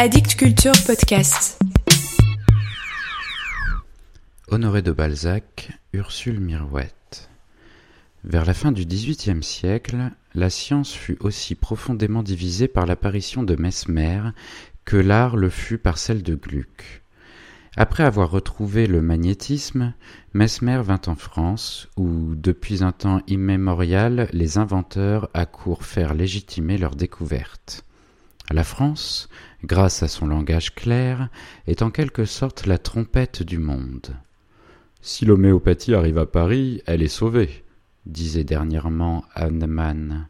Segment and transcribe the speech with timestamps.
[0.00, 1.60] Addict Culture Podcast.
[4.46, 7.28] Honoré de Balzac, Ursule Mirouette.
[8.22, 13.56] Vers la fin du XVIIIe siècle, la science fut aussi profondément divisée par l'apparition de
[13.56, 14.20] Mesmer
[14.84, 17.02] que l'art le fut par celle de Gluck.
[17.76, 19.94] Après avoir retrouvé le magnétisme,
[20.32, 26.94] Mesmer vint en France, où, depuis un temps immémorial, les inventeurs accourent faire légitimer leur
[26.94, 27.82] découverte.
[28.50, 29.28] La France,
[29.64, 31.28] grâce à son langage clair,
[31.66, 34.16] est en quelque sorte la trompette du monde.
[35.00, 37.64] Si l'homéopathie arrive à Paris, elle est sauvée,
[38.06, 40.28] disait dernièrement Hahnemann.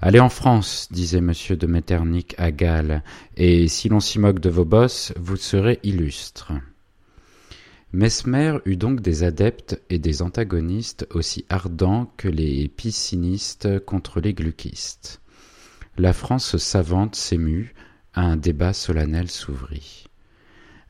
[0.00, 1.32] Allez en France, disait M.
[1.50, 3.02] de Metternich à Gall,
[3.36, 6.52] et si l'on s'y moque de vos bosses, vous serez illustre.
[7.92, 14.34] Mesmer eut donc des adeptes et des antagonistes aussi ardents que les piscinistes contre les
[14.34, 15.22] gluckistes.
[15.96, 17.74] La France savante s'émut,
[18.14, 20.06] un débat solennel s'ouvrit.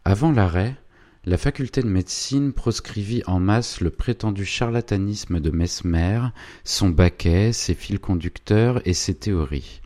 [0.04, 0.76] Avant l'arrêt,
[1.24, 6.20] la faculté de médecine proscrivit en masse le prétendu charlatanisme de Mesmer,
[6.64, 9.82] son baquet, ses fils conducteurs et ses théories.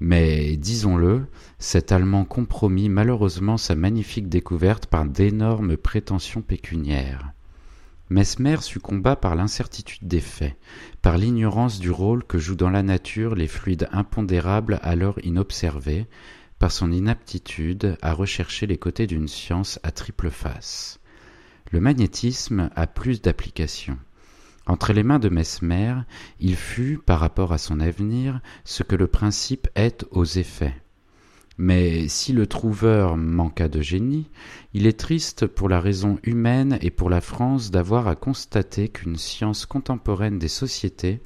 [0.00, 1.26] Mais, disons-le,
[1.60, 7.30] cet Allemand compromit malheureusement sa magnifique découverte par d'énormes prétentions pécuniaires.
[8.10, 10.56] Mesmer succomba par l'incertitude des faits,
[11.02, 16.08] par l'ignorance du rôle que jouent dans la nature les fluides impondérables alors inobservés,
[16.70, 21.00] son inaptitude à rechercher les côtés d'une science à triple face.
[21.70, 23.98] Le magnétisme a plus d'applications.
[24.66, 25.94] Entre les mains de Mesmer,
[26.38, 30.74] il fut, par rapport à son avenir, ce que le principe est aux effets.
[31.58, 34.30] Mais si le trouveur manqua de génie,
[34.72, 39.16] il est triste pour la raison humaine et pour la France d'avoir à constater qu'une
[39.16, 41.20] science contemporaine des sociétés,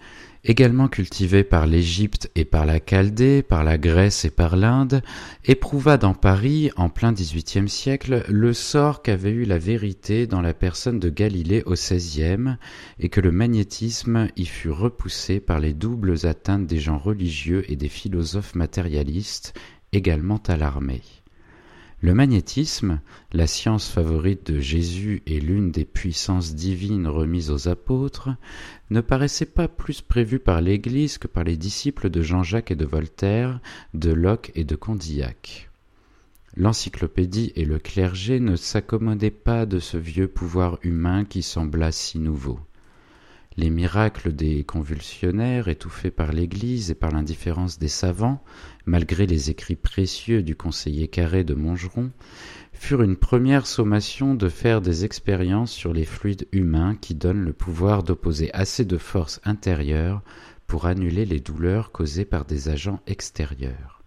[0.46, 5.02] également cultivée par l'Égypte et par la Chaldée, par la Grèce et par l'Inde,
[5.44, 10.54] éprouva dans Paris, en plein XVIIIe siècle, le sort qu'avait eu la vérité dans la
[10.54, 12.56] personne de Galilée au XVIe,
[13.00, 17.76] et que le magnétisme y fut repoussé par les doubles atteintes des gens religieux et
[17.76, 19.52] des philosophes matérialistes,
[19.92, 21.02] également alarmés.
[22.06, 23.00] Le magnétisme,
[23.32, 28.28] la science favorite de Jésus et l'une des puissances divines remises aux apôtres,
[28.90, 32.84] ne paraissait pas plus prévu par l'Église que par les disciples de Jean-Jacques et de
[32.84, 33.58] Voltaire,
[33.92, 35.68] de Locke et de Condillac.
[36.56, 42.20] L'encyclopédie et le clergé ne s'accommodaient pas de ce vieux pouvoir humain qui sembla si
[42.20, 42.60] nouveau.
[43.58, 48.44] Les miracles des convulsionnaires, étouffés par l'Église et par l'indifférence des savants,
[48.84, 52.10] malgré les écrits précieux du conseiller Carré de Montgeron,
[52.74, 57.54] furent une première sommation de faire des expériences sur les fluides humains qui donnent le
[57.54, 60.22] pouvoir d'opposer assez de force intérieure
[60.66, 64.02] pour annuler les douleurs causées par des agents extérieurs.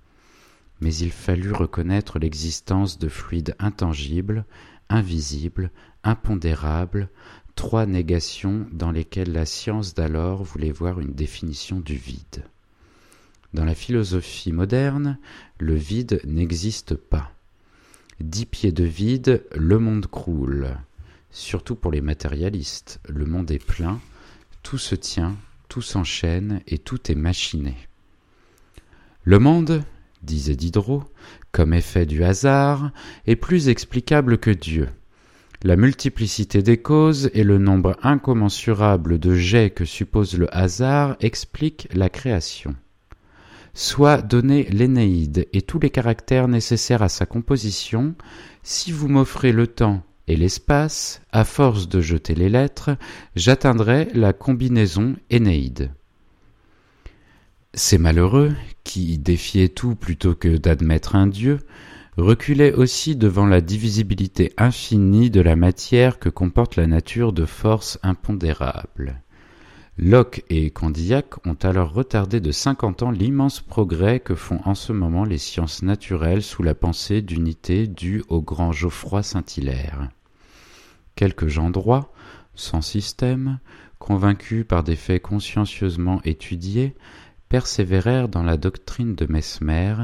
[0.79, 4.45] Mais il fallut reconnaître l'existence de fluides intangibles,
[4.89, 5.71] invisibles,
[6.03, 7.09] impondérables,
[7.59, 12.45] trois négations dans lesquelles la science d'alors voulait voir une définition du vide.
[13.53, 15.17] Dans la philosophie moderne,
[15.59, 17.33] le vide n'existe pas.
[18.21, 20.77] Dix pieds de vide, le monde croule.
[21.31, 23.99] Surtout pour les matérialistes, le monde est plein,
[24.63, 25.35] tout se tient,
[25.67, 27.75] tout s'enchaîne et tout est machiné.
[29.25, 29.83] Le monde,
[30.23, 31.03] disait Diderot,
[31.51, 32.91] comme effet du hasard,
[33.27, 34.87] est plus explicable que Dieu.
[35.61, 41.89] La multiplicité des causes et le nombre incommensurable de jets que suppose le hasard expliquent
[41.93, 42.75] la création.
[43.73, 48.15] Soit donné l'Énéide et tous les caractères nécessaires à sa composition,
[48.63, 52.91] si vous m'offrez le temps et l'espace, à force de jeter les lettres,
[53.35, 55.91] j'atteindrai la combinaison Énéide.
[57.73, 58.55] Ces malheureux,
[58.85, 61.59] qui défiaient tout plutôt que d'admettre un Dieu,
[62.19, 67.99] reculait aussi devant la divisibilité infinie de la matière que comporte la nature de forces
[68.03, 69.21] impondérables.
[69.97, 74.93] Locke et Condillac ont alors retardé de cinquante ans l'immense progrès que font en ce
[74.93, 80.09] moment les sciences naturelles sous la pensée d'unité due au grand Geoffroy Saint-Hilaire.
[81.15, 82.13] Quelques gens droits,
[82.55, 83.59] sans système,
[83.97, 86.95] convaincus par des faits consciencieusement étudiés,
[87.49, 89.95] persévérèrent dans la doctrine de Mesmer,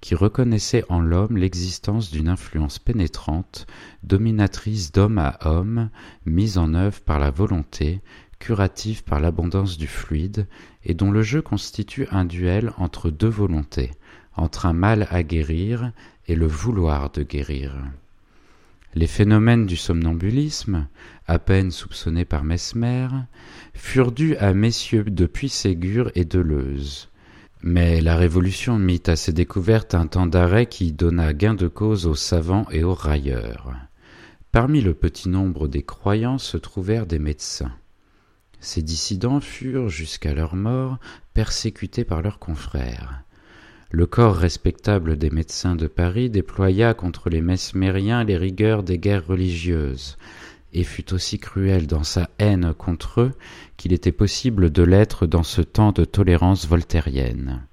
[0.00, 3.66] qui reconnaissait en l'homme l'existence d'une influence pénétrante,
[4.02, 5.88] dominatrice d'homme à homme,
[6.26, 8.02] mise en œuvre par la volonté,
[8.38, 10.46] curative par l'abondance du fluide,
[10.84, 13.90] et dont le jeu constitue un duel entre deux volontés,
[14.36, 15.92] entre un mal à guérir
[16.26, 17.74] et le vouloir de guérir.
[18.94, 20.88] Les phénomènes du somnambulisme,
[21.28, 23.06] à peine soupçonnés par Mesmer,
[23.72, 27.08] furent dus à messieurs de Puységur et Deleuze.
[27.62, 32.06] Mais la Révolution mit à ses découvertes un temps d'arrêt qui donna gain de cause
[32.06, 33.72] aux savants et aux railleurs.
[34.50, 37.72] Parmi le petit nombre des croyants se trouvèrent des médecins.
[38.58, 40.98] Ces dissidents furent, jusqu'à leur mort,
[41.32, 43.22] persécutés par leurs confrères.
[43.92, 49.26] Le corps respectable des médecins de Paris déploya contre les mesmériens les rigueurs des guerres
[49.26, 50.16] religieuses,
[50.72, 53.32] et fut aussi cruel dans sa haine contre eux
[53.76, 57.66] qu'il était possible de l'être dans ce temps de tolérance voltairienne.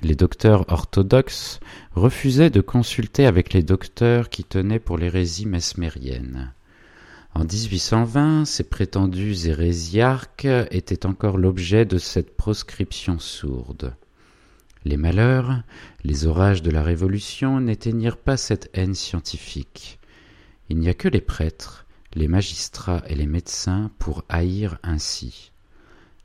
[0.00, 1.58] Les docteurs orthodoxes
[1.92, 6.52] refusaient de consulter avec les docteurs qui tenaient pour l'hérésie mesmérienne.
[7.34, 13.96] En 1820, ces prétendus hérésiarques étaient encore l'objet de cette proscription sourde.
[14.84, 15.62] Les malheurs,
[16.04, 19.98] les orages de la Révolution n'éteignirent pas cette haine scientifique.
[20.68, 25.52] Il n'y a que les prêtres, les magistrats et les médecins pour haïr ainsi.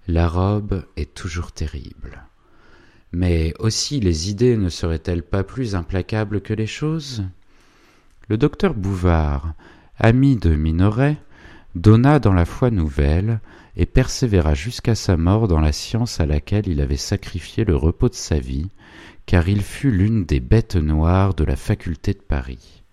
[0.07, 2.23] La robe est toujours terrible.
[3.11, 7.23] Mais aussi les idées ne seraient-elles pas plus implacables que les choses?
[8.27, 9.53] Le docteur Bouvard,
[9.97, 11.17] ami de Minoret,
[11.75, 13.39] donna dans la foi nouvelle
[13.75, 18.09] et persévéra jusqu'à sa mort dans la science à laquelle il avait sacrifié le repos
[18.09, 18.69] de sa vie,
[19.25, 22.83] car il fut l'une des bêtes noires de la faculté de Paris.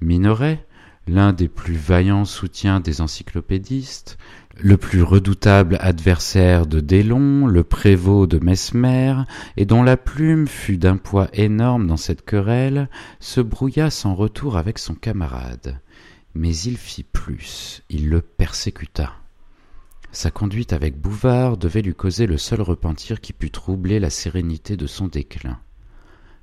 [0.00, 0.66] Minoret,
[1.06, 4.18] l'un des plus vaillants soutiens des encyclopédistes,
[4.58, 9.14] le plus redoutable adversaire de Délon, le prévôt de Mesmer,
[9.56, 12.88] et dont la plume fut d'un poids énorme dans cette querelle,
[13.20, 15.80] se brouilla sans retour avec son camarade.
[16.34, 19.19] Mais il fit plus, il le persécuta.
[20.12, 24.76] Sa conduite avec Bouvard devait lui causer le seul repentir qui pût troubler la sérénité
[24.76, 25.60] de son déclin.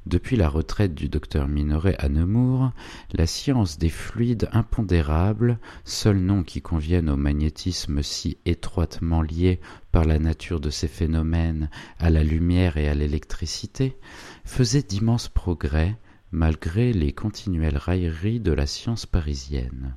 [0.05, 2.71] Depuis la retraite du docteur Minoret à Nemours,
[3.11, 9.59] la science des fluides impondérables, seul nom qui convienne au magnétisme si étroitement lié
[9.91, 13.97] par la nature de ces phénomènes à la lumière et à l'électricité,
[14.45, 15.97] faisait d'immenses progrès
[16.31, 19.93] malgré les continuelles railleries de la science parisienne.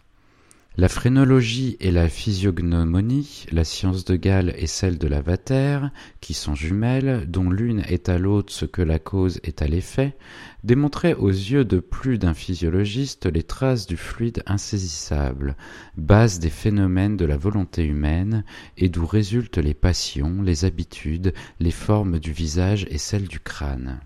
[0.80, 5.80] La phrénologie et la physiognomonie, la science de Gall et celle de Lavater,
[6.22, 10.16] qui sont jumelles, dont l'une est à l'autre ce que la cause est à l'effet,
[10.64, 15.54] démontraient aux yeux de plus d'un physiologiste les traces du fluide insaisissable,
[15.98, 18.42] base des phénomènes de la volonté humaine,
[18.78, 24.00] et d'où résultent les passions, les habitudes, les formes du visage et celles du crâne.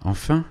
[0.00, 0.44] Enfin,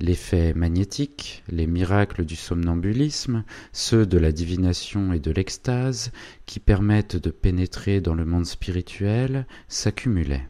[0.00, 6.10] L'effet magnétique, les miracles du somnambulisme, ceux de la divination et de l'extase,
[6.46, 10.48] qui permettent de pénétrer dans le monde spirituel, s'accumulaient.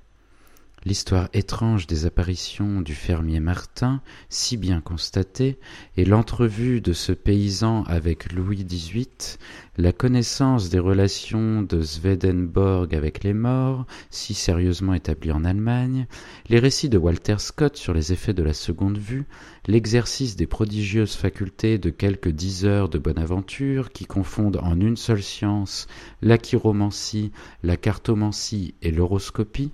[0.86, 5.56] L'histoire étrange des apparitions du fermier Martin, si bien constatée,
[5.96, 9.38] et l'entrevue de ce paysan avec Louis XVIII,
[9.78, 16.06] la connaissance des relations de Swedenborg avec les morts, si sérieusement établie en Allemagne,
[16.50, 19.24] les récits de Walter Scott sur les effets de la seconde vue,
[19.66, 24.98] l'exercice des prodigieuses facultés de quelques dix heures de bonne aventure qui confondent en une
[24.98, 25.86] seule science
[26.20, 27.32] la chiromancie,
[27.62, 29.72] la cartomancie et l'horoscopie,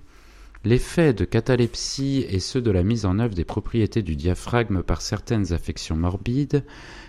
[0.63, 5.01] L'effet de catalepsie et ceux de la mise en œuvre des propriétés du diaphragme par
[5.01, 6.67] certaines affections morbides,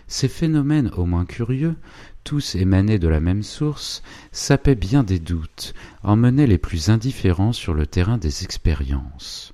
[0.07, 1.75] ces phénomènes au moins curieux,
[2.23, 7.73] tous émanés de la même source, sapaient bien des doutes, emmenaient les plus indifférents sur
[7.73, 9.53] le terrain des expériences.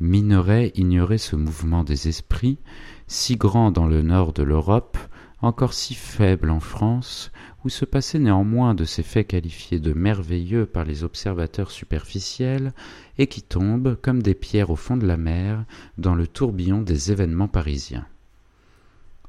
[0.00, 2.58] Minoret ignorait ce mouvement des esprits,
[3.06, 4.98] si grand dans le nord de l'Europe,
[5.40, 7.30] encore si faible en France,
[7.64, 12.72] où se passaient néanmoins de ces faits qualifiés de merveilleux par les observateurs superficiels,
[13.18, 15.64] et qui tombent, comme des pierres au fond de la mer,
[15.96, 18.06] dans le tourbillon des événements parisiens.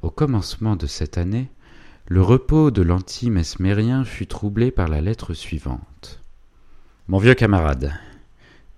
[0.02, 1.50] Au commencement de cette année,
[2.08, 6.22] le repos de l'anti-mesmérien fut troublé par la lettre suivante.
[7.08, 7.94] Mon vieux camarade,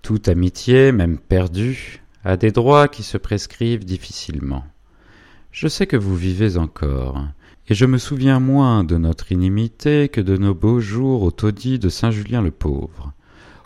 [0.02, 4.66] toute amitié, même perdue, a des droits qui se prescrivent difficilement.
[5.52, 7.26] Je sais que vous vivez encore,
[7.70, 11.80] et je me souviens moins de notre inimité que de nos beaux jours au taudis
[11.80, 13.12] de Saint-Julien le Pauvre.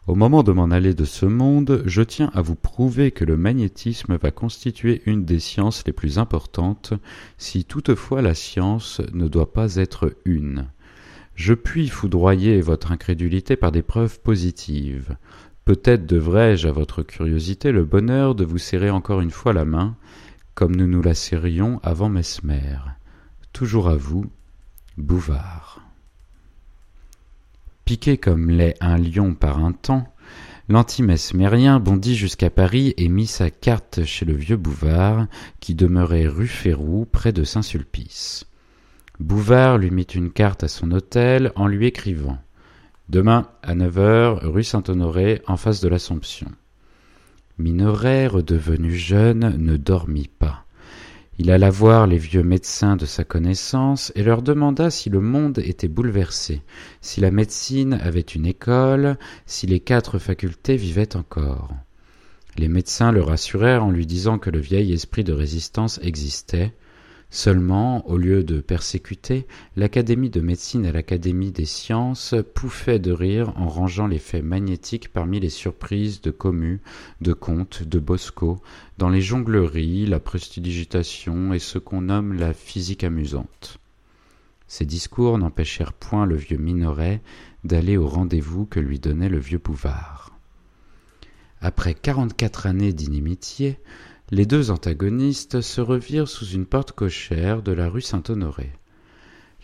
[0.08, 3.38] Au moment de m'en aller de ce monde, je tiens à vous prouver que le
[3.38, 6.94] magnétisme va constituer une des sciences les plus importantes,
[7.38, 10.66] si toutefois la science ne doit pas être une.
[11.36, 15.16] Je puis foudroyer votre incrédulité par des preuves positives.
[15.64, 19.96] Peut-être devrais-je à votre curiosité le bonheur de vous serrer encore une fois la main,
[20.56, 22.80] comme nous nous la serrions avant Mesmer.
[23.54, 24.26] Toujours à vous,
[24.98, 25.82] Bouvard.
[27.86, 30.08] Piqué comme l'est un lion par un temps,
[30.70, 35.28] l'antimesmérien bondit jusqu'à Paris et mit sa carte chez le vieux Bouvard,
[35.60, 38.46] qui demeurait rue Férou, près de Saint-Sulpice.
[39.20, 42.40] Bouvard lui mit une carte à son hôtel en lui écrivant
[43.10, 46.50] Demain à neuf heures, rue Saint-Honoré, en face de l'Assomption.
[47.58, 50.66] Minoret, redevenu jeune, ne dormit pas.
[51.44, 55.58] Il alla voir les vieux médecins de sa connaissance et leur demanda si le monde
[55.58, 56.62] était bouleversé,
[57.02, 59.18] si la médecine avait une école,
[59.48, 61.72] si les quatre facultés vivaient encore.
[62.60, 66.76] Les médecins le rassurèrent en lui disant que le vieil esprit de résistance existait,
[67.34, 69.48] Seulement, au lieu de persécuter,
[69.78, 75.08] l'Académie de médecine et l'Académie des sciences pouffaient de rire en rangeant les faits magnétiques
[75.14, 76.82] parmi les surprises de Comus,
[77.22, 78.62] de Comte, de Bosco,
[78.98, 83.78] dans les jongleries, la prestidigitation et ce qu'on nomme la physique amusante.
[84.68, 87.22] Ces discours n'empêchèrent point le vieux Minoret
[87.64, 90.38] d'aller au rendez-vous que lui donnait le vieux Bouvard.
[91.62, 93.80] Après quarante-quatre années d'inimitié,
[94.32, 98.72] les deux antagonistes se revirent sous une porte cochère de la rue Saint-Honoré.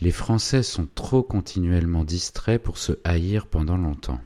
[0.01, 4.19] Les Français sont trop continuellement distraits pour se haïr pendant longtemps.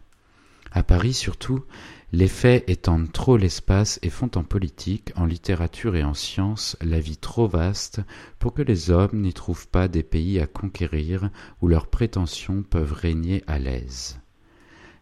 [0.72, 1.64] À Paris surtout,
[2.12, 7.00] les faits étendent trop l'espace et font en politique, en littérature et en sciences la
[7.00, 8.02] vie trop vaste
[8.40, 11.30] pour que les hommes n'y trouvent pas des pays à conquérir
[11.62, 14.20] où leurs prétentions peuvent régner à l'aise.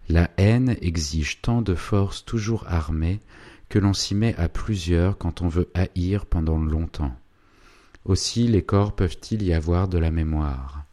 [0.09, 3.21] La haine exige tant de forces toujours armées
[3.69, 7.15] que l'on s'y met à plusieurs quand on veut haïr pendant longtemps.
[8.05, 10.83] Aussi les corps peuvent-ils y avoir de la mémoire.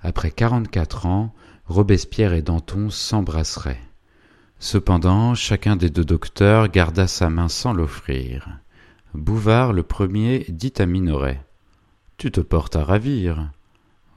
[0.00, 1.34] Après quarante-quatre ans,
[1.66, 3.80] Robespierre et Danton s'embrasseraient.
[4.58, 8.48] Cependant, chacun des deux docteurs garda sa main sans l'offrir.
[9.14, 11.40] Bouvard, le premier, dit à Minoret.
[12.16, 13.50] Tu te portes à ravir.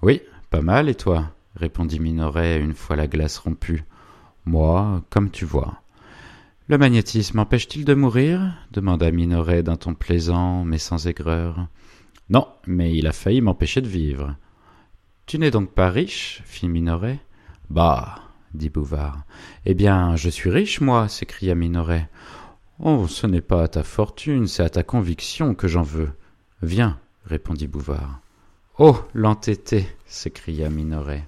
[0.02, 1.32] Oui, pas mal, et toi?
[1.56, 3.84] répondit Minoret une fois la glace rompue.
[4.46, 5.82] Moi, comme tu vois.
[6.70, 11.70] Le magnétisme empêche-t-il de mourir demanda Minoret d'un ton plaisant, mais sans aigreur.
[12.30, 14.36] Non, mais il a failli m'empêcher de vivre.
[15.28, 17.20] Tu n'es donc pas riche fit Minoret.
[17.70, 18.16] Bah
[18.54, 19.24] dit Bouvard.
[19.66, 22.10] Eh bien, je suis riche, moi s'écria Minoret.
[22.80, 26.12] Oh, ce n'est pas à ta fortune, c'est à ta conviction que j'en veux.
[26.62, 28.20] Viens, répondit Bouvard.
[28.78, 31.26] Oh, l'entêté s'écria Minoret.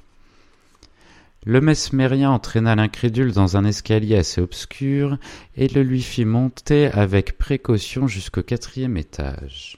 [1.46, 5.18] Le mesmérien entraîna l'incrédule dans un escalier assez obscur
[5.56, 9.78] et le lui fit monter avec précaution jusqu'au quatrième étage.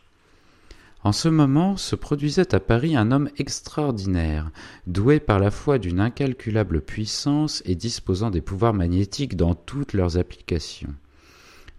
[1.04, 4.52] En ce moment se produisait à Paris un homme extraordinaire,
[4.88, 10.18] doué par la foi d'une incalculable puissance et disposant des pouvoirs magnétiques dans toutes leurs
[10.18, 10.94] applications.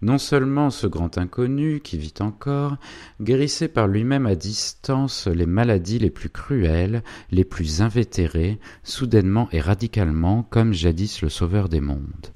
[0.03, 2.75] Non seulement ce grand inconnu, qui vit encore,
[3.21, 9.61] guérissait par lui-même à distance les maladies les plus cruelles, les plus invétérées, soudainement et
[9.61, 12.33] radicalement, comme jadis le sauveur des mondes.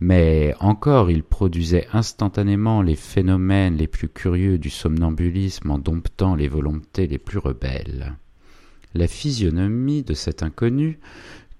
[0.00, 6.48] Mais encore il produisait instantanément les phénomènes les plus curieux du somnambulisme en domptant les
[6.48, 8.16] volontés les plus rebelles.
[8.92, 10.98] La physionomie de cet inconnu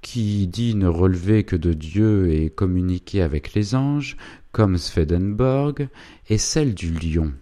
[0.05, 4.19] qui dit ne relever que de Dieu et communiquer avec les anges,
[4.53, 5.89] comme Swedenborg,
[6.29, 7.33] est celle du lion.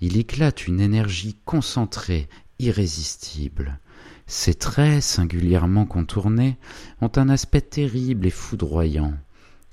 [0.00, 2.28] Il éclate une énergie concentrée,
[2.58, 3.78] irrésistible.
[4.26, 6.58] Ses traits, singulièrement contournés,
[7.00, 9.14] ont un aspect terrible et foudroyant.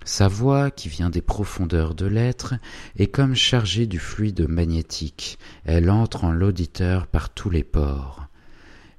[0.05, 2.53] Sa voix, qui vient des profondeurs de l'être,
[2.95, 5.39] est comme chargée du fluide magnétique.
[5.65, 8.28] Elle entre en l'auditeur par tous les pores.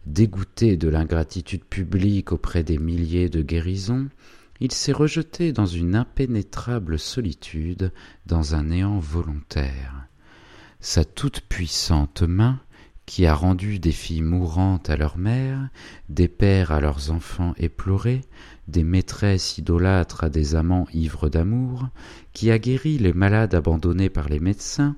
[0.06, 4.08] Dégoûté de l'ingratitude publique auprès des milliers de guérisons,
[4.60, 7.92] il s'est rejeté dans une impénétrable solitude,
[8.26, 10.06] dans un néant volontaire.
[10.80, 12.60] Sa toute-puissante main,
[13.04, 15.68] qui a rendu des filles mourantes à leur mère,
[16.08, 18.20] des pères à leurs enfants éplorés,
[18.68, 21.88] des maîtresses idolâtres à des amants ivres d'amour,
[22.32, 24.96] qui a guéri les malades abandonnés par les médecins,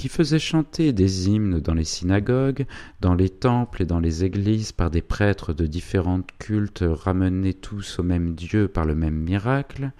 [0.00, 2.64] qui faisait chanter des hymnes dans les synagogues,
[3.02, 7.98] dans les temples et dans les églises par des prêtres de différents cultes ramenés tous
[7.98, 9.90] au même Dieu par le même miracle,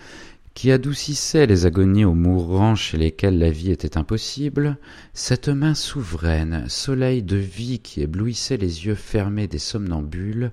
[0.54, 4.78] qui adoucissait les agonies aux mourants chez lesquels la vie était impossible,
[5.12, 10.52] cette main souveraine, soleil de vie qui éblouissait les yeux fermés des somnambules,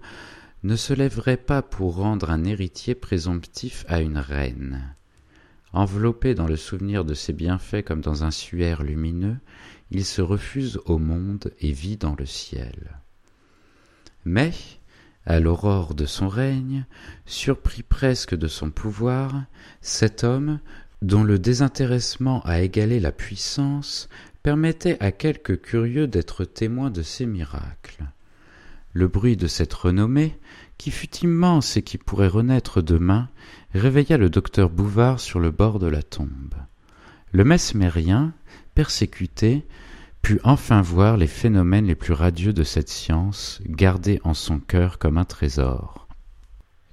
[0.63, 4.96] ne se lèverait pas pour rendre un héritier présomptif à une reine.
[5.77, 9.37] Enveloppé dans le souvenir de ses bienfaits comme dans un suaire lumineux,
[9.91, 12.99] il se refuse au monde et vit dans le ciel.
[14.25, 14.53] Mais,
[15.27, 16.87] à l'aurore de son règne,
[17.27, 19.43] surpris presque de son pouvoir,
[19.81, 20.59] cet homme,
[21.03, 24.09] dont le désintéressement a égalé la puissance,
[24.41, 28.05] permettait à quelques curieux d'être témoins de ses miracles.
[28.93, 30.39] Le bruit de cette renommée,
[30.79, 33.29] qui fut immense et qui pourrait renaître demain,
[33.77, 36.55] réveilla le docteur Bouvard sur le bord de la tombe.
[37.31, 38.33] Le mesmérien,
[38.75, 39.65] persécuté,
[40.21, 44.99] put enfin voir les phénomènes les plus radieux de cette science, gardés en son cœur
[44.99, 46.07] comme un trésor.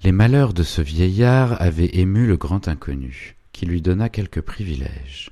[0.02, 5.30] Les malheurs de ce vieillard avaient ému le grand inconnu, qui lui donna quelques privilèges.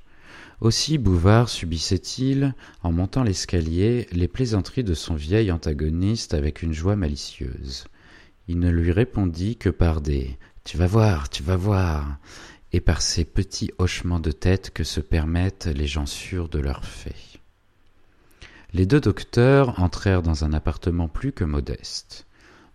[0.60, 6.96] Aussi Bouvard subissait-il, en montant l'escalier, les plaisanteries de son vieil antagoniste avec une joie
[6.96, 7.84] malicieuse.
[8.48, 12.18] Il ne lui répondit que par des Tu vas voir, tu vas voir
[12.72, 16.84] et par ces petits hochements de tête que se permettent les gens sûrs de leurs
[16.84, 17.40] faits.
[18.72, 22.26] Les deux docteurs entrèrent dans un appartement plus que modeste.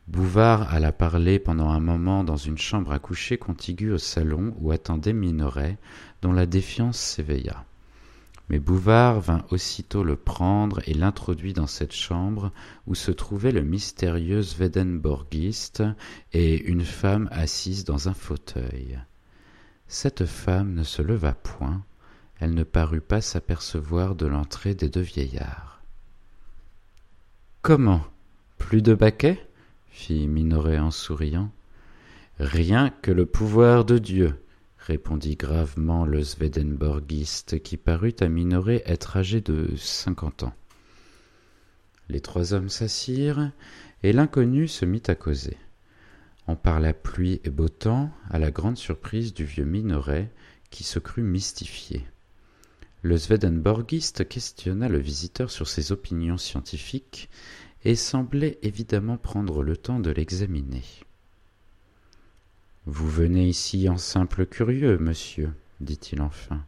[0.07, 4.71] Bouvard alla parler pendant un moment dans une chambre à coucher contiguë au salon où
[4.71, 5.77] attendait Minoret,
[6.21, 7.65] dont la défiance s'éveilla.
[8.49, 12.51] Mais Bouvard vint aussitôt le prendre et l'introduit dans cette chambre
[12.85, 15.83] où se trouvait le mystérieux Swedenborgiste
[16.31, 18.99] et une femme assise dans un fauteuil.
[19.87, 21.83] Cette femme ne se leva point,
[22.39, 25.81] elle ne parut pas s'apercevoir de l'entrée des deux vieillards.
[27.61, 28.03] Comment?
[28.57, 29.45] Plus de baquets?
[29.89, 31.51] fit Minoret en souriant.
[32.39, 34.39] Rien que le pouvoir de Dieu,
[34.87, 40.53] répondit gravement le Swedenborgiste, qui parut à Minoret être âgé de cinquante ans.
[42.07, 43.51] Les trois hommes s'assirent,
[44.01, 45.57] et l'inconnu se mit à causer.
[46.47, 50.31] On parla pluie et beau temps, à la grande surprise du vieux Minoret,
[50.69, 52.07] qui se crut mystifié.
[53.01, 57.29] Le Swedenborgiste questionna le visiteur sur ses opinions scientifiques
[57.83, 60.83] et semblait évidemment prendre le temps de l'examiner.
[62.89, 65.51] Vous venez ici en simple curieux, monsieur,
[65.81, 66.63] dit-il enfin.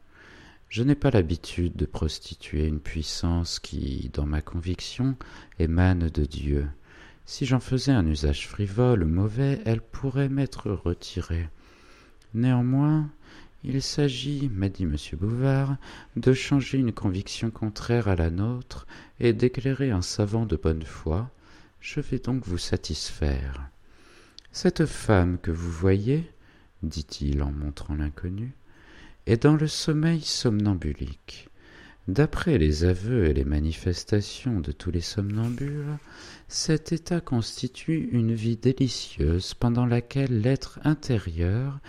[0.68, 5.16] Je n'ai pas l'habitude de prostituer une puissance qui, dans ma conviction,
[5.60, 6.68] émane de Dieu.
[7.26, 11.48] Si j'en faisais un usage frivole ou mauvais, elle pourrait m'être retirée.
[12.34, 13.10] Néanmoins,
[13.64, 14.98] il s'agit, m'a dit M.
[15.14, 15.78] Bouvard,
[16.18, 18.88] de changer une conviction contraire à la nôtre
[19.22, 21.32] et d'éclairer un savant de bonne foi.
[21.80, 23.70] Je vais donc vous satisfaire.
[24.52, 26.30] Cette femme que vous voyez,
[26.82, 28.54] dit-il en montrant l'inconnu,
[29.28, 31.50] est dans le sommeil somnambulique.
[32.08, 35.98] D'après les aveux et les manifestations de tous les somnambules,
[36.48, 41.80] cet état constitue une vie délicieuse pendant laquelle l'être intérieur,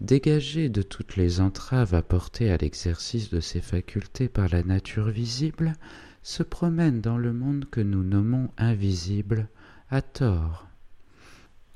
[0.00, 5.72] dégagé de toutes les entraves apportées à l'exercice de ses facultés par la nature visible,
[6.22, 9.48] se promène dans le monde que nous nommons invisible,
[9.90, 10.68] à tort.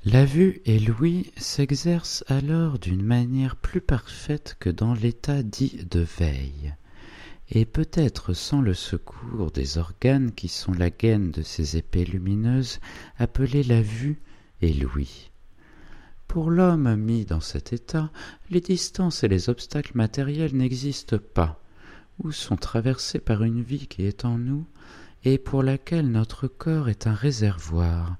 [0.05, 5.99] La vue et l'ouïe s'exercent alors d'une manière plus parfaite que dans l'état dit de
[5.99, 6.73] veille
[7.51, 12.79] et peut-être sans le secours des organes qui sont la gaine de ces épées lumineuses
[13.17, 14.21] appelées la vue
[14.61, 15.31] et l'ouïe.
[16.27, 18.11] Pour l'homme mis dans cet état,
[18.51, 21.59] les distances et les obstacles matériels n'existent pas,
[22.19, 24.65] ou sont traversés par une vie qui est en nous,
[25.25, 28.17] et pour laquelle notre corps est un réservoir,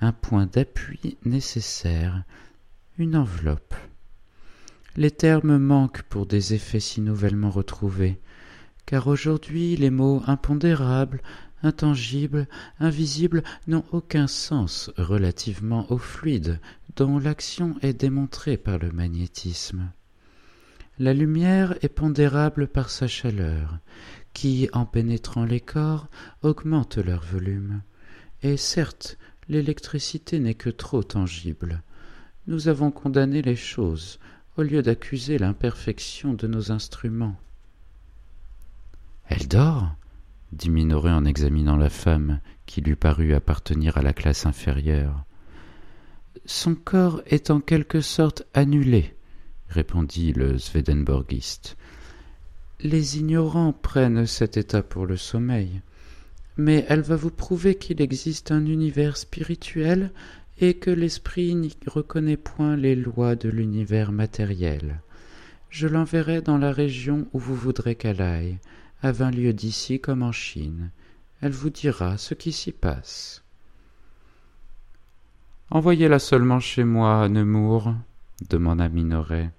[0.00, 2.22] un point d'appui nécessaire,
[2.98, 3.74] une enveloppe.
[4.96, 8.18] Les termes manquent pour des effets si nouvellement retrouvés,
[8.86, 11.22] car aujourd'hui les mots impondérables,
[11.62, 12.48] intangibles,
[12.80, 16.58] invisibles n'ont aucun sens relativement au fluide
[16.96, 19.90] dont l'action est démontrée par le magnétisme.
[20.98, 23.78] La lumière est pondérable par sa chaleur,
[24.34, 26.08] qui, en pénétrant les corps,
[26.42, 27.82] augmente leur volume.
[28.42, 29.16] Et certes,
[29.50, 31.82] l'électricité n'est que trop tangible.
[32.46, 34.20] Nous avons condamné les choses,
[34.56, 37.36] au lieu d'accuser l'imperfection de nos instruments.
[39.26, 39.94] Elle dort
[40.52, 45.24] dit Minoret en examinant la femme qui lui parut appartenir à la classe inférieure.
[46.44, 49.16] Son corps est en quelque sorte annulé,
[49.68, 51.76] répondit le Swedenborgiste.
[52.80, 55.82] Les ignorants prennent cet état pour le sommeil,
[56.56, 60.10] mais elle va vous prouver qu'il existe un univers spirituel
[60.60, 65.00] et que l'esprit n'y reconnaît point les lois de l'univers matériel.
[65.70, 68.58] Je l'enverrai dans la région où vous voudrez qu'elle aille,
[69.02, 70.90] à vingt lieues d'ici comme en Chine.
[71.40, 73.42] Elle vous dira ce qui s'y passe.
[75.70, 77.94] Envoyez-la seulement chez moi, Nemours,
[78.48, 79.50] demanda Minoret.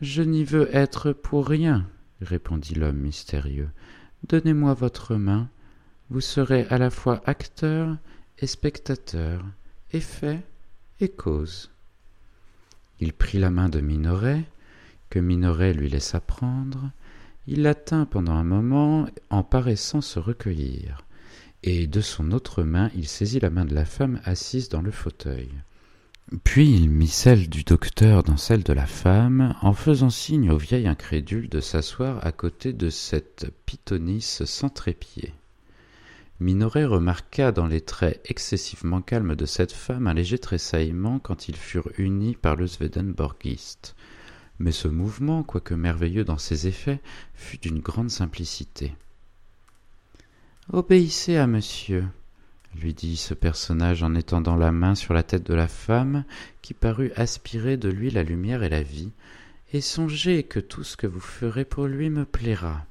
[0.00, 1.86] Je n'y veux être pour rien,
[2.20, 3.70] répondit l'homme mystérieux.
[4.26, 5.48] Donnez-moi votre main,
[6.10, 7.96] vous serez à la fois acteur
[8.38, 9.44] et spectateur,
[9.92, 10.40] effet
[11.00, 11.70] et cause.
[13.00, 14.44] Il prit la main de Minoret,
[15.10, 16.90] que Minoret lui laissa prendre,
[17.46, 21.04] il la tint pendant un moment en paraissant se recueillir,
[21.62, 24.90] et de son autre main il saisit la main de la femme assise dans le
[24.90, 25.50] fauteuil.
[26.44, 30.58] Puis il mit celle du docteur dans celle de la femme, en faisant signe au
[30.58, 35.32] vieil incrédule de s'asseoir à côté de cette pythonisse sans trépied.
[36.38, 41.56] Minoret remarqua dans les traits excessivement calmes de cette femme un léger tressaillement quand ils
[41.56, 43.96] furent unis par le Swedenborgiste.
[44.58, 47.00] Mais ce mouvement, quoique merveilleux dans ses effets,
[47.32, 48.94] fut d'une grande simplicité.
[50.70, 52.04] Obéissez à monsieur,
[52.76, 56.24] lui dit ce personnage en étendant la main sur la tête de la femme,
[56.62, 59.10] qui parut aspirer de lui la lumière et la vie,
[59.72, 62.86] et songez que tout ce que vous ferez pour lui me plaira.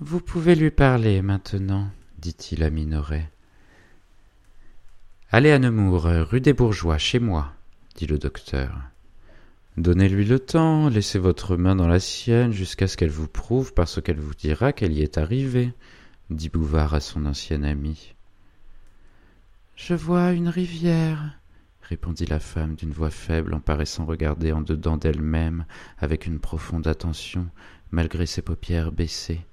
[0.00, 3.30] Vous pouvez lui parler maintenant, dit-il à Minoret.
[5.30, 7.54] Allez à Nemours, rue des Bourgeois, chez moi,
[7.96, 8.78] dit le docteur.
[9.76, 13.88] Donnez-lui le temps, laissez votre main dans la sienne jusqu'à ce qu'elle vous prouve par
[13.88, 15.72] ce qu'elle vous dira qu'elle y est arrivée,
[16.30, 18.14] dit Bouvard à son ancien ami.
[19.76, 21.38] Je vois une rivière,
[21.82, 25.66] répondit la femme d'une voix faible en paraissant regarder en dedans d'elle-même
[25.98, 27.46] avec une profonde attention,
[27.90, 29.44] malgré ses paupières baissées.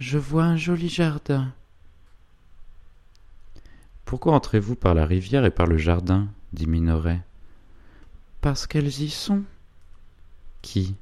[0.00, 1.52] Je vois un joli jardin.
[4.04, 6.28] Pourquoi entrez-vous par la rivière et par le jardin?
[6.52, 7.22] dit Minoret.
[8.40, 9.42] Parce qu'elles y sont.
[10.62, 10.96] Qui?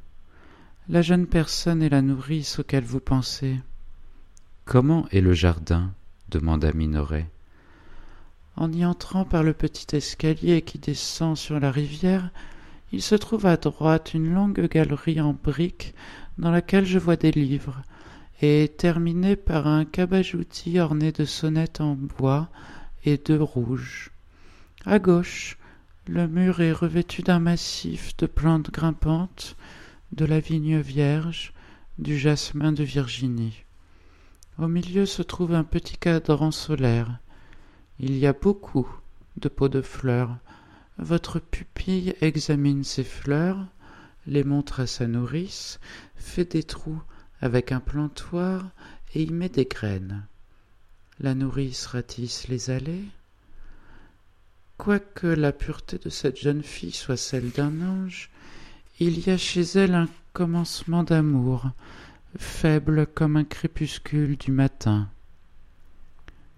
[0.89, 3.61] La jeune personne et la nourrice auxquelles vous pensez.
[4.65, 5.93] Comment est le jardin
[6.31, 7.29] demanda Minoret.
[8.57, 12.31] En y entrant par le petit escalier qui descend sur la rivière,
[12.91, 15.95] il se trouve à droite une longue galerie en briques
[16.39, 17.83] dans laquelle je vois des livres,
[18.41, 22.49] et terminée par un cabajoutis orné de sonnettes en bois
[23.05, 24.13] et de rouge.
[24.87, 25.59] À gauche,
[26.09, 29.57] le mur est revêtu d'un massif de plantes grimpantes,
[30.13, 31.53] de la vigne vierge,
[31.99, 33.65] du jasmin de Virginie.
[34.57, 37.19] Au milieu se trouve un petit cadran solaire.
[37.99, 38.89] Il y a beaucoup
[39.37, 40.37] de pots de fleurs.
[40.99, 43.67] Votre pupille examine ces fleurs,
[44.29, 45.81] les montre à sa nourrice,
[46.15, 47.03] fait des trous
[47.41, 48.71] avec un plantoir
[49.15, 50.25] et y met des graines.
[51.19, 53.05] La nourrice ratisse les allées.
[54.79, 58.31] Quoique la pureté de cette jeune fille soit celle d'un ange,
[59.01, 61.71] il y a chez elle un commencement d'amour,
[62.37, 65.09] faible comme un crépuscule du matin.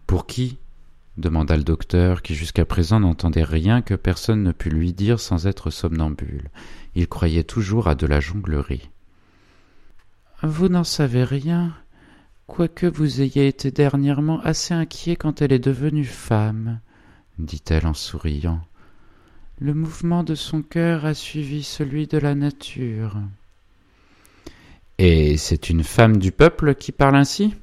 [0.07, 0.59] Pour qui
[1.17, 5.47] demanda le docteur, qui jusqu'à présent n'entendait rien que personne ne pût lui dire sans
[5.47, 6.51] être somnambule.
[6.95, 8.91] Il croyait toujours à de la jonglerie.
[10.43, 11.75] Vous n'en savez rien,
[12.47, 16.81] quoique vous ayez été dernièrement assez inquiet quand elle est devenue femme,
[17.39, 18.61] dit-elle en souriant.
[19.59, 23.17] Le mouvement de son cœur a suivi celui de la nature.
[24.99, 27.55] Et c'est une femme du peuple qui parle ainsi?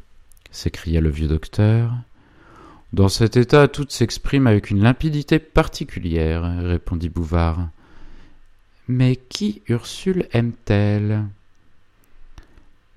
[0.52, 1.92] s'écria le vieux docteur.
[2.94, 7.70] Dans cet état, tout s'exprime avec une limpidité particulière, répondit Bouvard.
[8.88, 11.26] Mais qui Ursule aime-t-elle?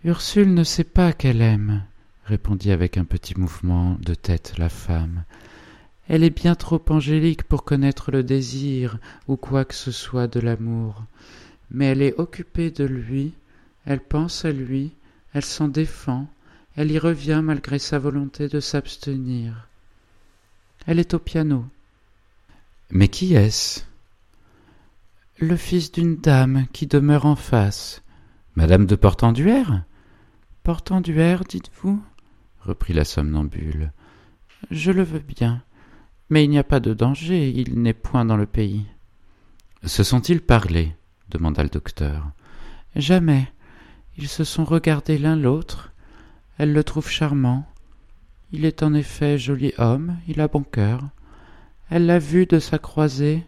[0.05, 1.83] Ursule ne sait pas qu'elle aime,
[2.27, 5.25] répondit avec un petit mouvement de tête la femme.
[6.09, 10.41] Elle est bien trop angélique pour connaître le désir ou quoi que ce soit de
[10.41, 11.05] l'amour,
[11.71, 13.33] mais elle est occupée de lui,
[13.87, 14.93] elle pense à lui,
[15.33, 16.29] elle s'en défend,
[16.75, 19.69] elle y revient malgré sa volonté de s'abstenir.
[20.87, 21.65] Elle est au piano.
[22.91, 23.85] Mais qui est-ce?
[25.39, 28.03] Le fils d'une dame qui demeure en face.
[28.55, 29.85] Madame de Portenduère?
[30.63, 32.03] Portenduère, dites-vous?
[32.61, 33.93] Reprit la somnambule.
[34.71, 35.63] Je le veux bien.
[36.29, 38.85] Mais il n'y a pas de danger, il n'est point dans le pays.
[39.85, 40.95] Se sont-ils parlé
[41.29, 42.31] demanda le docteur.
[42.95, 43.53] Jamais.
[44.19, 45.93] Ils se sont regardés l'un l'autre.
[46.59, 47.67] Elle le trouve charmant.
[48.53, 51.03] Il est en effet joli homme, il a bon cœur.
[51.91, 53.45] Elle l'a vu de sa croisée,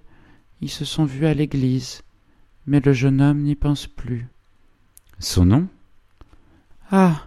[0.60, 2.02] ils se sont vus à l'église,
[2.66, 4.28] mais le jeune homme n'y pense plus.
[5.18, 5.68] Son nom?
[6.90, 7.26] Ah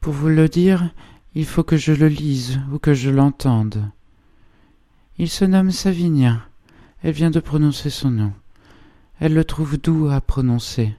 [0.00, 0.90] Pour vous le dire,
[1.34, 3.90] il faut que je le lise ou que je l'entende.
[5.18, 6.42] Il se nomme Savinien.
[7.02, 8.32] Elle vient de prononcer son nom.
[9.20, 10.94] Elle le trouve doux à prononcer.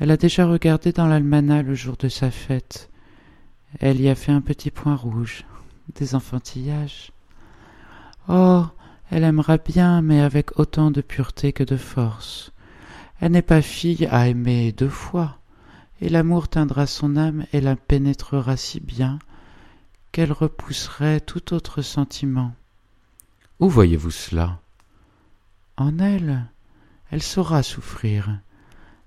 [0.00, 2.90] Elle a déjà regardé dans l'almanach le jour de sa fête.
[3.78, 5.44] Elle y a fait un petit point rouge.
[5.94, 7.12] Des enfantillages.
[8.28, 8.64] Oh.
[9.10, 12.52] Elle aimera bien, mais avec autant de pureté que de force.
[13.20, 15.38] Elle n'est pas fille à aimer deux fois,
[16.00, 19.18] et l'amour teindra son âme et la pénétrera si bien
[20.12, 22.52] qu'elle repousserait tout autre sentiment.
[23.58, 24.60] Où voyez-vous cela?
[25.76, 26.46] En elle.
[27.10, 28.38] Elle saura souffrir.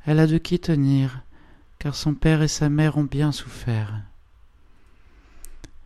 [0.05, 1.21] Elle a de qui tenir,
[1.79, 4.01] car son père et sa mère ont bien souffert.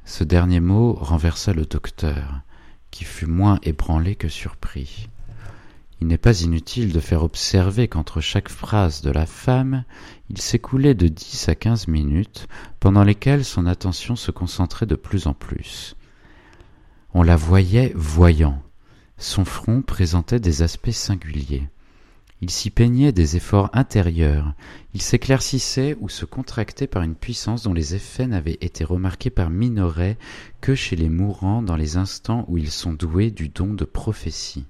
[0.06, 2.42] Ce dernier mot renversa le docteur,
[2.90, 5.10] qui fut moins ébranlé que surpris.
[6.02, 9.84] Il n'est pas inutile de faire observer qu'entre chaque phrase de la femme,
[10.30, 12.48] il s'écoulait de dix à quinze minutes,
[12.80, 15.96] pendant lesquelles son attention se concentrait de plus en plus.
[17.14, 18.62] On la voyait voyant.
[19.18, 21.68] Son front présentait des aspects singuliers.
[22.40, 24.54] Il s'y peignait des efforts intérieurs,
[24.94, 29.50] il s'éclaircissait ou se contractait par une puissance dont les effets n'avaient été remarqués par
[29.50, 30.20] Minoret
[30.62, 34.66] que chez les mourants dans les instants où ils sont doués du don de prophétie.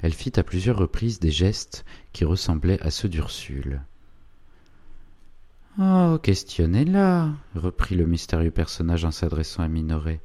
[0.00, 3.82] Elle fit à plusieurs reprises des gestes qui ressemblaient à ceux d'Ursule.
[5.78, 10.20] Oh, questionnez-la, reprit le mystérieux personnage en s'adressant à Minoret.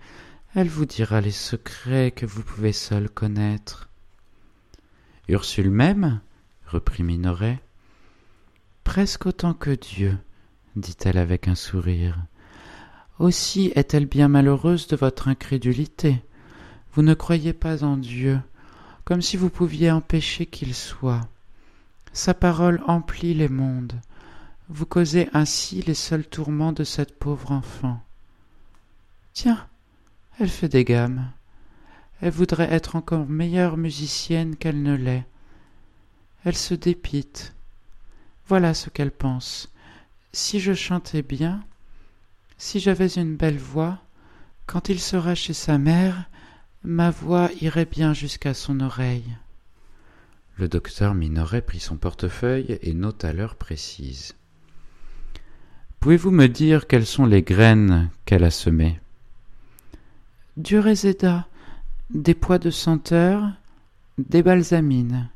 [0.56, 3.90] Elle vous dira les secrets que vous pouvez seul connaître.
[5.28, 6.20] Ursule même?
[6.68, 7.60] Reprit Minoret.
[8.84, 10.18] Presque autant que Dieu,
[10.76, 12.18] dit-elle avec un sourire.
[13.20, 16.22] Aussi est-elle bien malheureuse de votre incrédulité.
[16.94, 18.40] Vous ne croyez pas en Dieu,
[19.06, 21.28] comme si vous pouviez empêcher qu'il soit.
[22.14, 24.00] Sa parole emplit les mondes.
[24.70, 28.02] Vous causez ainsi les seuls tourments de cette pauvre enfant.
[29.34, 29.66] Tiens,
[30.40, 31.32] elle fait des gammes.
[32.22, 35.26] Elle voudrait être encore meilleure musicienne qu'elle ne l'est.
[36.46, 37.54] Elle se dépite.
[38.48, 39.72] Voilà ce qu'elle pense.
[40.32, 41.64] Si je chantais bien,
[42.58, 44.00] si j'avais une belle voix,
[44.66, 46.30] quand il sera chez sa mère,
[46.84, 49.36] ma voix irait bien jusqu'à son oreille.
[50.58, 54.34] Le docteur Minoret prit son portefeuille et nota l'heure précise.
[56.00, 59.00] Pouvez-vous me dire quelles sont les graines qu'elle a semées?
[60.56, 61.48] Du réséda,
[62.10, 63.52] des pois de senteur,
[64.18, 65.30] des balsamines.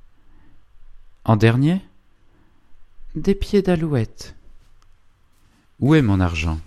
[1.23, 1.81] En dernier
[3.13, 4.35] Des pieds d'alouette.
[5.79, 6.59] Où est mon argent?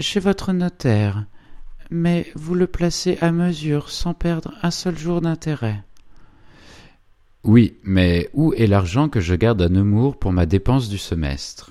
[0.00, 1.24] Chez votre notaire,
[1.90, 5.84] mais vous le placez à mesure sans perdre un seul jour d'intérêt.
[7.44, 11.70] Oui, mais où est l'argent que je garde à Nemours pour ma dépense du semestre?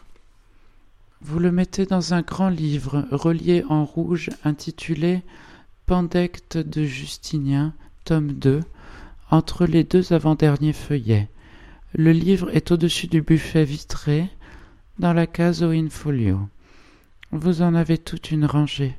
[1.19, 5.21] Vous le mettez dans un grand livre relié en rouge intitulé
[5.85, 7.73] Pandecte de Justinien,
[8.05, 8.61] tome 2,
[9.33, 11.27] entre les deux avant-derniers feuillets.
[11.95, 14.29] Le livre est au-dessus du buffet vitré,
[14.99, 16.47] dans la case au in-folio.
[17.31, 18.95] Vous en avez toute une rangée.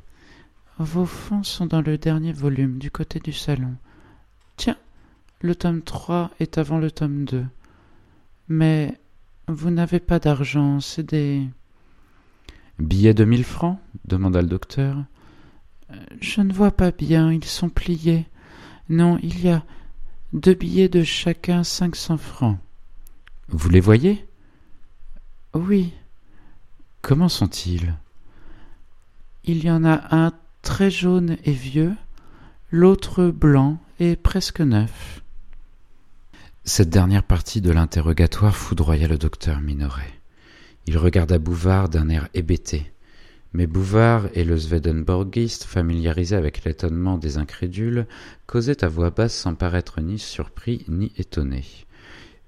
[0.81, 3.77] Vos fonds sont dans le dernier volume, du côté du salon.
[4.57, 4.77] Tiens,
[5.41, 7.45] le tome 3 est avant le tome 2.
[8.49, 8.99] Mais
[9.47, 11.43] vous n'avez pas d'argent, c'est des.
[12.81, 14.97] Billets de mille francs demanda le docteur.
[16.21, 18.27] Je ne vois pas bien, ils sont pliés.
[18.89, 19.63] Non, il y a
[20.35, 22.59] deux billets de chacun cinq cents francs.
[23.49, 24.27] Vous les voyez?
[25.55, 25.93] Oui.
[27.03, 27.95] Comment sont-ils?
[29.45, 31.95] Il y en a un très jaune et vieux,
[32.71, 35.23] l'autre blanc et presque neuf.
[36.65, 40.13] Cette dernière partie de l'interrogatoire foudroya le docteur Minoret.
[40.87, 42.93] Il regarda Bouvard d'un air hébété.
[43.57, 48.09] Mais Bouvard et le Swedenborgiste, familiarisés avec l'étonnement des incrédules,
[48.49, 51.87] causaient à voix basse sans paraître ni surpris ni étonnés.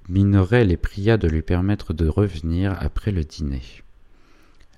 [0.09, 3.63] Minoret les pria de lui permettre de revenir après le dîner.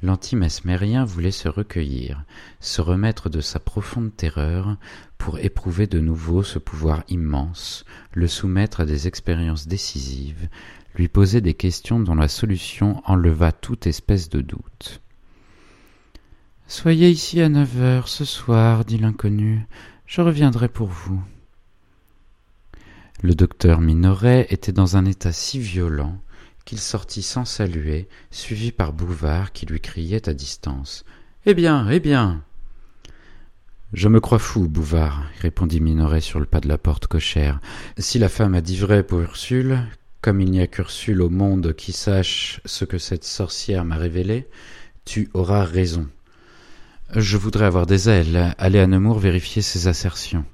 [0.02, 2.22] L'anti-mesmérien voulait se recueillir,
[2.60, 4.76] se remettre de sa profonde terreur,
[5.16, 10.48] pour éprouver de nouveau ce pouvoir immense, le soumettre à des expériences décisives,
[10.94, 15.00] lui poser des questions dont la solution enleva toute espèce de doute.
[16.70, 19.66] Soyez ici à neuf heures ce soir, dit l'inconnu.
[20.04, 21.18] Je reviendrai pour vous.
[23.22, 26.20] Le docteur Minoret était dans un état si violent
[26.66, 31.06] qu'il sortit sans saluer, suivi par Bouvard qui lui criait à distance.
[31.46, 32.44] Eh bien, eh bien.
[33.94, 37.60] Je me crois fou, Bouvard, répondit Minoret sur le pas de la porte cochère.
[37.96, 39.78] Si la femme a dit vrai pour Ursule,
[40.20, 44.46] comme il n'y a qu'Ursule au monde qui sache ce que cette sorcière m'a révélé,
[45.06, 46.06] tu auras raison.
[47.14, 50.44] Je voudrais avoir des ailes, aller à Nemours vérifier ses assertions.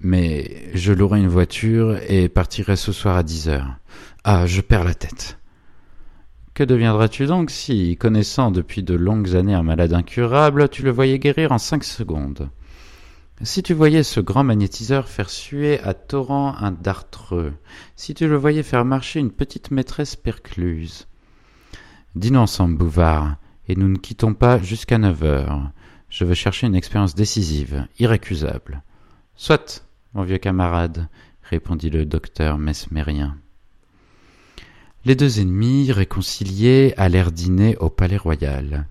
[0.00, 3.76] Mais je louerai une voiture et partirai ce soir à dix heures.
[4.24, 5.38] Ah, je perds la tête.
[6.54, 11.18] Que deviendras-tu donc si, connaissant depuis de longues années un malade incurable, tu le voyais
[11.18, 12.48] guérir en cinq secondes?
[13.42, 17.52] Si tu voyais ce grand magnétiseur faire suer à torrent un dartreux,
[17.94, 21.08] si tu le voyais faire marcher une petite maîtresse percluse?
[22.14, 23.36] Dînons ensemble, Bouvard,
[23.68, 25.70] et nous ne quittons pas jusqu'à neuf heures.
[26.08, 28.82] Je veux chercher une expérience décisive, irrécusable.
[29.36, 31.08] Soit, mon vieux camarade,
[31.42, 33.36] répondit le docteur mesmérien.
[35.04, 38.86] Les deux ennemis, réconciliés, allèrent dîner au palais royal.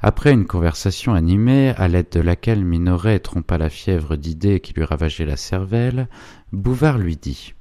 [0.00, 4.84] Après une conversation animée, à l'aide de laquelle Minoret trompa la fièvre d'idées qui lui
[4.84, 6.08] ravageait la cervelle,
[6.52, 7.54] Bouvard lui dit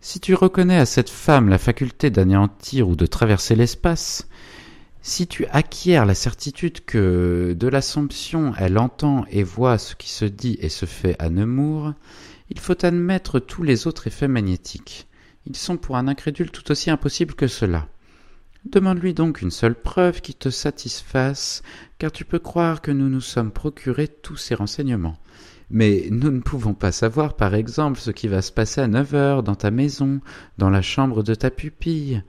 [0.00, 4.28] Si tu reconnais à cette femme la faculté d'anéantir ou de traverser l'espace,
[5.02, 10.24] si tu acquiers la certitude que de l'Assomption elle entend et voit ce qui se
[10.24, 11.92] dit et se fait à Nemours,
[12.50, 15.08] il faut admettre tous les autres effets magnétiques.
[15.46, 17.88] Ils sont pour un incrédule tout aussi impossibles que cela.
[18.64, 21.62] Demande-lui donc une seule preuve qui te satisfasse,
[21.98, 25.18] car tu peux croire que nous nous sommes procurés tous ces renseignements.
[25.68, 29.14] Mais nous ne pouvons pas savoir, par exemple, ce qui va se passer à neuf
[29.14, 30.20] heures dans ta maison,
[30.58, 32.22] dans la chambre de ta pupille.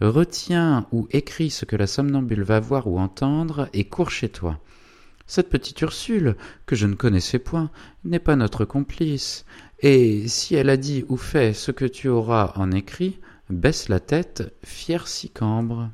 [0.00, 4.60] Retiens ou écris ce que la somnambule va voir ou entendre et cours chez toi.
[5.26, 7.70] Cette petite Ursule, que je ne connaissais point,
[8.04, 9.44] n'est pas notre complice,
[9.80, 13.18] et si elle a dit ou fait ce que tu auras en écrit,
[13.50, 15.90] baisse la tête, fier sicambre.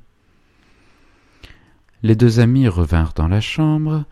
[2.03, 4.05] Les deux amis revinrent dans la chambre,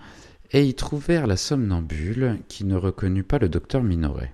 [0.52, 4.32] et y trouvèrent la somnambule, qui ne reconnut pas le docteur Minoret.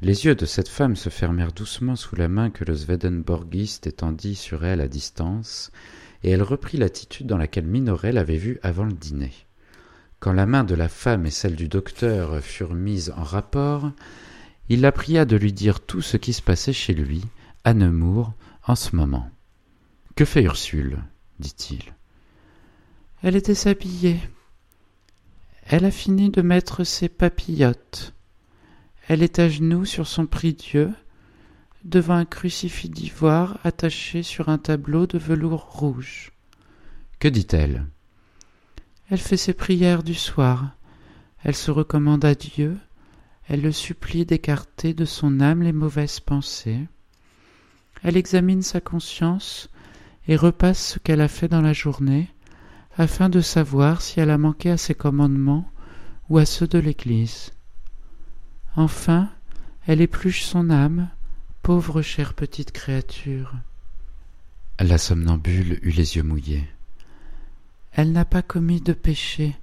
[0.00, 4.36] Les yeux de cette femme se fermèrent doucement sous la main que le Swedenborgiste étendit
[4.36, 5.72] sur elle à distance,
[6.22, 9.32] et elle reprit l'attitude dans laquelle Minoret l'avait vue avant le dîner.
[10.20, 13.90] Quand la main de la femme et celle du docteur furent mises en rapport,
[14.68, 17.24] il la pria de lui dire tout ce qui se passait chez lui,
[17.64, 18.32] à Nemours,
[18.66, 19.30] en ce moment.
[20.14, 20.98] Que fait Ursule?
[21.40, 21.82] dit-il.
[23.22, 24.20] Elle était s'habiller.
[25.66, 28.14] Elle a fini de mettre ses papillotes.
[29.08, 30.92] Elle est à genoux sur son prie-dieu,
[31.82, 36.32] devant un crucifix d'ivoire attaché sur un tableau de velours rouge.
[37.18, 37.86] Que dit-elle?
[39.08, 40.76] Elle fait ses prières du soir.
[41.42, 42.76] Elle se recommande à Dieu.
[43.48, 46.86] Elle le supplie d'écarter de son âme les mauvaises pensées.
[48.02, 49.70] Elle examine sa conscience
[50.26, 52.28] et repasse ce qu'elle a fait dans la journée,
[52.98, 55.66] afin de savoir si elle a manqué à ses commandements
[56.28, 57.52] ou à ceux de l'Église.
[58.78, 59.28] Enfin,
[59.88, 61.08] elle épluche son âme,
[61.62, 63.54] pauvre chère petite créature.
[64.78, 66.64] La somnambule eut les yeux mouillés.
[67.90, 69.56] Elle n'a pas commis de péché,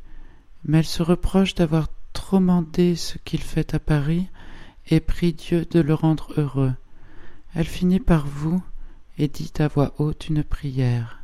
[0.65, 4.27] mais elle se reproche d'avoir trop mandé ce qu'il fait à Paris
[4.89, 6.73] et prie Dieu de le rendre heureux.
[7.53, 8.61] Elle finit par vous
[9.17, 11.21] et dit à voix haute une prière.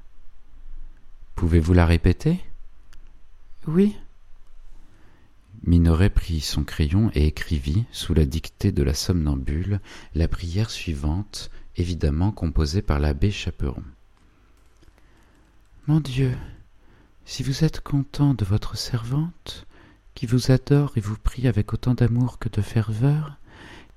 [1.36, 2.39] Pouvez-vous la répéter?
[3.67, 3.97] Oui.
[5.63, 9.80] Minoret prit son crayon et écrivit, sous la dictée de la somnambule,
[10.15, 13.84] la prière suivante, évidemment composée par l'abbé Chaperon.
[15.88, 16.36] Mon Dieu,
[17.26, 19.67] si vous êtes content de votre servante,
[20.15, 23.38] qui vous adore et vous prie avec autant d'amour que de ferveur,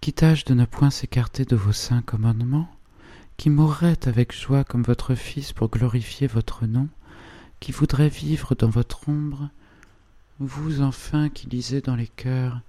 [0.00, 2.70] qui tâche de ne point s'écarter de vos saints commandements,
[3.38, 6.88] qui mourrait avec joie comme votre Fils pour glorifier votre nom,
[7.58, 9.48] qui voudrait vivre dans votre ombre,
[10.40, 12.60] vous enfin qui lisez dans les cœurs,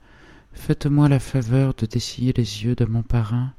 [0.54, 3.54] faites-moi la faveur de dessiller les yeux de mon parrain,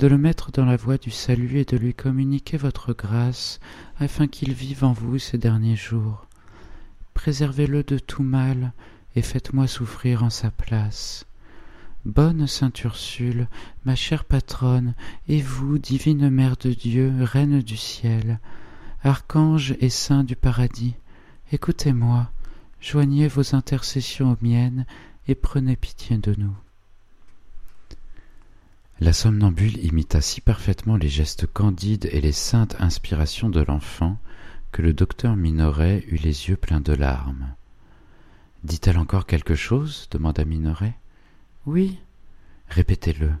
[0.00, 3.60] de le mettre dans la voie du salut et de lui communiquer votre grâce,
[4.00, 6.26] afin qu'il vive en vous ces derniers jours.
[7.14, 8.72] Préservez-le de tout mal,
[9.14, 11.24] et faites-moi souffrir en sa place.
[12.04, 13.46] Bonne Sainte Ursule,
[13.84, 14.94] ma chère patronne,
[15.28, 18.40] et vous, divine Mère de Dieu, Reine du ciel,
[19.04, 20.94] Archange et Saint du paradis,
[21.52, 22.30] écoutez-moi,
[22.84, 24.84] joignez vos intercessions aux miennes,
[25.26, 26.54] et prenez pitié de nous.
[29.00, 34.18] La somnambule imita si parfaitement les gestes candides et les saintes inspirations de l'enfant
[34.70, 37.54] que le docteur Minoret eut les yeux pleins de larmes.
[38.64, 40.08] Dit-elle encore quelque chose?
[40.10, 40.94] demanda Minoret.
[41.64, 41.98] Oui.
[42.68, 43.32] Répétez-le.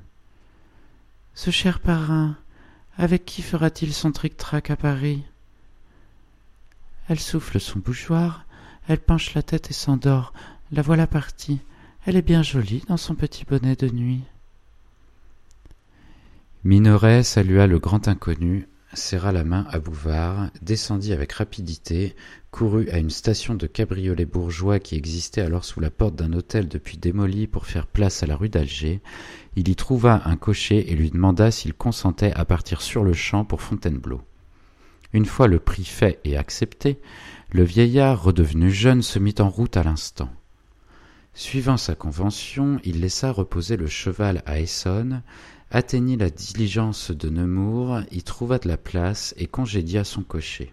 [1.34, 2.38] Ce cher parrain,
[2.96, 5.22] avec qui fera-t-il son tric-trac à Paris?
[7.08, 8.46] Elle souffle son bougeoir,
[8.88, 10.32] elle penche la tête et s'endort.
[10.72, 11.60] La voilà partie.
[12.06, 14.22] Elle est bien jolie dans son petit bonnet de nuit.
[16.64, 18.66] Minoret salua le grand inconnu
[18.96, 22.14] serra la main à Bouvard, descendit avec rapidité,
[22.50, 26.68] courut à une station de cabriolet bourgeois qui existait alors sous la porte d'un hôtel
[26.68, 29.00] depuis démoli pour faire place à la rue d'Alger.
[29.56, 33.44] Il y trouva un cocher et lui demanda s'il consentait à partir sur le champ
[33.44, 34.20] pour Fontainebleau.
[35.12, 36.98] Une fois le prix fait et accepté,
[37.54, 40.28] le vieillard, redevenu jeune, se mit en route à l'instant.
[41.34, 45.22] Suivant sa convention, il laissa reposer le cheval à Essonne,
[45.70, 50.72] atteignit la diligence de Nemours, y trouva de la place et congédia son cocher.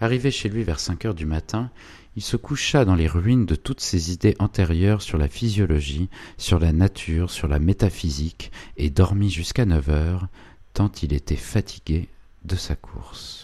[0.00, 1.70] Arrivé chez lui vers cinq heures du matin,
[2.16, 6.58] il se coucha dans les ruines de toutes ses idées antérieures sur la physiologie, sur
[6.58, 10.26] la nature, sur la métaphysique, et dormit jusqu'à neuf heures,
[10.72, 12.08] tant il était fatigué
[12.44, 13.43] de sa course.